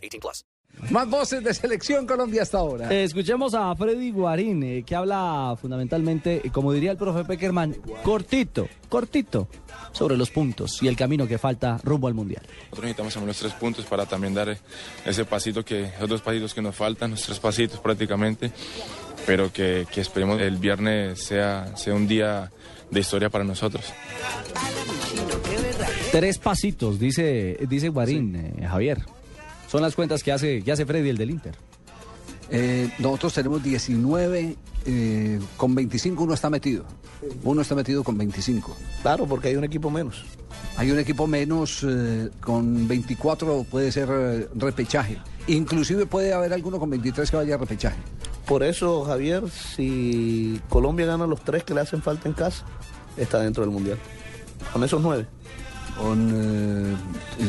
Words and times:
18 0.00 0.20
plus. 0.20 0.44
Más 0.90 1.08
voces 1.08 1.44
de 1.44 1.52
Selección 1.52 2.06
Colombia 2.06 2.42
hasta 2.42 2.58
ahora. 2.58 2.90
Eh, 2.92 3.04
escuchemos 3.04 3.54
a 3.54 3.74
Freddy 3.74 4.12
Guarín, 4.12 4.62
eh, 4.62 4.82
que 4.84 4.94
habla 4.94 5.56
fundamentalmente, 5.60 6.40
eh, 6.44 6.50
como 6.50 6.72
diría 6.72 6.92
el 6.92 6.96
profe 6.96 7.24
Peckerman, 7.24 7.74
cortito, 8.02 8.68
cortito, 8.88 9.48
sobre 9.92 10.16
los 10.16 10.30
puntos 10.30 10.82
y 10.82 10.88
el 10.88 10.96
camino 10.96 11.26
que 11.26 11.38
falta 11.38 11.78
rumbo 11.82 12.08
al 12.08 12.14
Mundial. 12.14 12.42
Nosotros 12.46 12.82
necesitamos 12.84 13.14
también 13.14 13.28
los 13.28 13.38
tres 13.38 13.52
puntos 13.54 13.84
para 13.84 14.06
también 14.06 14.32
dar 14.32 14.56
ese 15.04 15.24
pasito 15.24 15.64
que, 15.64 15.84
esos 15.84 16.08
dos 16.08 16.22
pasitos 16.22 16.54
que 16.54 16.62
nos 16.62 16.74
faltan, 16.74 17.10
los 17.10 17.22
tres 17.22 17.38
pasitos 17.38 17.80
prácticamente, 17.80 18.50
pero 19.26 19.52
que, 19.52 19.86
que 19.92 20.00
esperemos 20.00 20.40
el 20.40 20.56
viernes 20.56 21.22
sea, 21.22 21.76
sea 21.76 21.94
un 21.94 22.06
día 22.06 22.50
de 22.90 23.00
historia 23.00 23.28
para 23.28 23.44
nosotros. 23.44 23.84
Tres 26.10 26.38
pasitos, 26.38 26.98
dice, 26.98 27.56
dice 27.68 27.88
Guarín, 27.88 28.34
eh, 28.34 28.66
Javier. 28.66 28.98
Son 29.70 29.82
las 29.82 29.94
cuentas 29.94 30.24
que 30.24 30.32
hace, 30.32 30.62
que 30.62 30.72
hace 30.72 30.84
Freddy, 30.84 31.10
el 31.10 31.16
del 31.16 31.30
Inter. 31.30 31.54
Eh, 32.50 32.90
nosotros 32.98 33.34
tenemos 33.34 33.62
19, 33.62 34.56
eh, 34.84 35.40
con 35.56 35.76
25 35.76 36.24
uno 36.24 36.34
está 36.34 36.50
metido. 36.50 36.84
Uno 37.44 37.62
está 37.62 37.76
metido 37.76 38.02
con 38.02 38.18
25. 38.18 38.76
Claro, 39.02 39.26
porque 39.26 39.48
hay 39.48 39.54
un 39.54 39.62
equipo 39.62 39.88
menos. 39.88 40.24
Hay 40.76 40.90
un 40.90 40.98
equipo 40.98 41.28
menos, 41.28 41.86
eh, 41.88 42.30
con 42.40 42.88
24 42.88 43.64
puede 43.70 43.92
ser 43.92 44.08
repechaje. 44.56 45.18
Inclusive 45.46 46.04
puede 46.04 46.32
haber 46.32 46.52
alguno 46.52 46.80
con 46.80 46.90
23 46.90 47.30
que 47.30 47.36
vaya 47.36 47.54
a 47.54 47.58
repechaje. 47.58 47.98
Por 48.46 48.64
eso, 48.64 49.04
Javier, 49.04 49.48
si 49.50 50.60
Colombia 50.68 51.06
gana 51.06 51.28
los 51.28 51.42
tres 51.42 51.62
que 51.62 51.74
le 51.74 51.82
hacen 51.82 52.02
falta 52.02 52.28
en 52.28 52.34
casa, 52.34 52.64
está 53.16 53.38
dentro 53.38 53.62
del 53.62 53.70
Mundial. 53.72 53.98
Con 54.72 54.82
esos 54.82 55.00
nueve. 55.00 55.28
Con, 55.98 56.30
eh, 56.34 56.96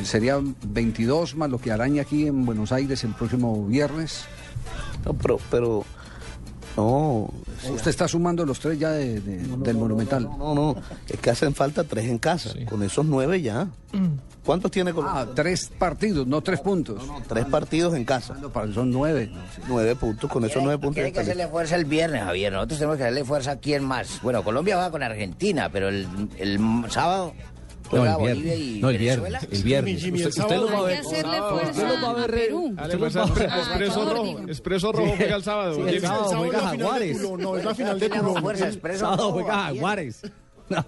serían 0.06 0.56
22 0.64 1.36
más 1.36 1.50
lo 1.50 1.58
que 1.59 1.72
araña 1.72 2.02
aquí 2.03 2.28
en 2.28 2.45
Buenos 2.45 2.72
Aires 2.72 3.03
el 3.03 3.14
próximo 3.14 3.66
viernes. 3.67 4.23
No, 5.06 5.14
pero, 5.14 5.39
pero 5.50 5.86
no. 6.78 7.30
Usted 7.73 7.89
está 7.92 8.08
sumando 8.08 8.45
los 8.45 8.59
tres 8.59 8.80
ya 8.80 8.92
de- 8.92 9.20
de- 9.22 9.38
del 9.58 9.78
Monumental. 9.78 10.23
No, 10.23 10.38
no, 10.38 10.56
no. 10.56 10.75
Es 11.08 11.20
que 11.20 11.30
hacen 11.30 11.53
falta 11.53 11.83
tres 11.83 12.06
en 12.06 12.17
casa. 12.17 12.52
Con 12.70 12.81
esos 12.83 13.06
nueve 13.06 13.42
ya. 13.42 13.67
¿Cuántos 14.45 14.72
tiene 14.72 14.92
Colombia? 14.92 15.22
Ah, 15.22 15.28
tres 15.36 15.70
partidos, 15.78 16.26
no 16.26 16.42
tres 16.42 16.59
puntos. 16.61 17.03
Tres 17.28 17.45
partidos 17.45 17.94
en 17.95 18.03
casa. 18.05 18.36
Son 18.73 18.89
nueve. 18.92 19.31
Nueve 19.67 19.95
puntos. 19.95 20.31
Con 20.31 20.44
esos 20.45 20.64
nueve 20.64 20.80
puntos. 20.80 20.95
Tiene 20.95 21.11
que 21.14 21.20
hacerle 21.20 21.48
fuerza 21.48 21.76
el 21.76 21.86
viernes, 21.86 22.23
Javier. 22.23 22.52
Nosotros 22.52 22.80
tenemos 22.80 22.98
que 22.98 23.03
hacerle 23.03 23.23
fuerza 23.23 23.52
a 23.52 23.55
quién 23.58 23.83
más. 23.83 24.20
Bueno, 24.23 24.44
Colombia 24.44 24.78
va 24.78 24.89
con 24.89 25.03
Argentina, 25.03 25.70
pero 25.72 25.89
el, 25.89 26.08
el 26.39 26.59
sábado 26.89 27.33
No, 27.36 27.52
juega 28.00 28.11
el 28.11 28.17
Bolivia 28.17 28.44
viernes. 28.56 28.59
y 28.67 28.80
No, 28.81 28.89
el 28.89 28.97
Venezuela. 28.97 29.39
viernes. 29.39 29.59
El 29.59 29.64
viernes. 29.64 30.03
Usted, 30.03 30.28
usted 30.44 30.56
lo 30.58 30.66
va 30.72 30.78
a 30.78 30.81
ver. 30.81 30.97
hacerle 31.00 31.42
Usted 31.42 31.50
fuerza 31.50 31.81
lo 31.84 32.02
va 32.02 32.23
a 32.23 32.28
Perú. 32.28 32.66
usted 32.66 33.00
lo 33.00 33.09
va 33.11 33.22
a 33.23 33.25
ver- 33.33 33.52
Expreso 33.61 34.14
Rojo, 34.14 34.39
Expreso 34.48 34.92
Rojo 34.92 35.14
juega 35.17 35.36
el 35.36 35.44
sábado. 35.44 35.75
Sí, 35.75 35.81
el 35.95 36.02
sábado 36.02 36.33
juega 36.38 36.58
es 36.58 36.64
la 36.64 36.70
final 36.72 36.78
de 36.78 36.83
Jaguares. 36.83 37.22
No, 37.39 37.58
es 37.58 37.66
la 37.66 37.75
final 37.75 38.00
de 38.00 38.09
culo. 38.09 38.36
fuerza, 38.42 38.67
expreso 38.67 39.00
Sábado 39.00 39.17
todo, 39.17 39.31
juega. 39.33 39.53
Jaguares. 39.66 40.22
No, 40.70 40.86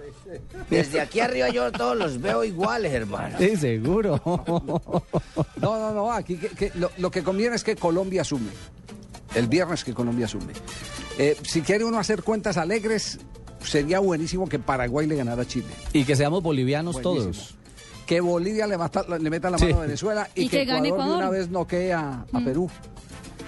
Desde 0.69 1.01
aquí 1.01 1.19
arriba 1.19 1.49
yo 1.49 1.69
todos 1.73 1.97
los 1.97 2.21
veo 2.21 2.43
iguales, 2.45 2.93
hermano. 2.93 3.37
sí, 3.37 3.57
seguro. 3.57 4.21
No, 4.25 5.77
no, 5.77 5.91
no, 5.93 6.11
aquí 6.13 6.37
que- 6.37 6.49
que 6.49 6.71
lo, 6.75 6.89
lo 6.97 7.11
que 7.11 7.21
conviene 7.23 7.55
es 7.57 7.63
que 7.65 7.75
Colombia 7.75 8.21
asume. 8.21 8.49
El 9.35 9.47
viernes 9.47 9.83
que 9.83 9.93
Colombia 9.93 10.25
asume. 10.25 10.53
Eh, 11.17 11.35
si 11.43 11.61
quiere 11.61 11.83
uno 11.83 11.99
hacer 11.99 12.23
cuentas 12.23 12.55
alegres, 12.57 13.19
sería 13.63 13.99
buenísimo 13.99 14.47
que 14.47 14.59
Paraguay 14.59 15.07
le 15.07 15.15
ganara 15.15 15.41
a 15.41 15.45
Chile. 15.45 15.67
Y 15.93 16.03
que 16.05 16.15
seamos 16.15 16.41
bolivianos 16.43 17.01
Buenísimo. 17.01 17.31
todos. 17.31 17.55
Que 18.05 18.19
Bolivia 18.21 18.67
le, 18.67 18.77
mata- 18.77 19.05
le 19.17 19.29
meta 19.29 19.49
la 19.49 19.57
Sí. 19.57 19.65
mano 19.65 19.77
a 19.77 19.81
Venezuela 19.81 20.29
y, 20.35 20.43
Y 20.43 20.49
que 20.49 20.65
gane 20.65 20.89
Ecuador, 20.89 21.07
de 21.13 21.17
una 21.17 21.29
vez 21.29 21.49
noquee 21.49 21.93
a, 21.93 22.25
a 22.31 22.39
Perú. 22.43 22.69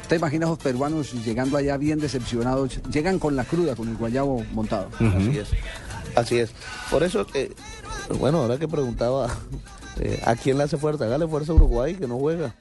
¿Te 0.08 0.16
imaginas 0.18 0.50
los 0.50 0.60
peruanos 0.60 1.14
llegando 1.26 1.58
allá 1.58 1.78
bien 1.78 2.00
decepcionados? 2.00 2.80
Llegan 2.92 3.20
con 3.20 3.36
la 3.36 3.44
cruda, 3.44 3.76
con 3.76 3.90
el 3.90 3.98
guayabo 3.98 4.44
montado. 4.54 4.88
Así 5.00 5.38
es. 5.40 5.48
Así 6.16 6.38
es. 6.40 6.52
Por 6.92 7.04
eso, 7.04 7.26
eh, 7.34 7.52
bueno, 8.20 8.38
ahora 8.44 8.58
que 8.58 8.68
preguntaba 8.68 9.28
eh, 10.00 10.22
a 10.26 10.36
quién 10.36 10.58
le 10.58 10.64
hace 10.66 10.78
fuerza, 10.78 11.06
hágale 11.06 11.28
fuerza 11.28 11.52
a 11.52 11.56
Uruguay 11.56 11.96
que 11.96 12.08
no 12.08 12.18
juega. 12.20 12.56